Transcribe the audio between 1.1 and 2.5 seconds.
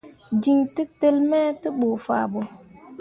me tevbu fah ɓo.